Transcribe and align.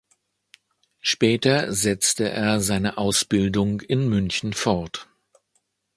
Später 1.01 1.71
setzte 1.71 2.27
er 2.27 2.59
seine 2.59 2.97
Ausbildung 2.97 3.81
in 3.81 4.09
München 4.09 4.51
fort. 4.53 5.07